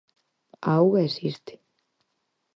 A 0.69 0.69
auga 0.79 0.99
existe. 1.09 1.53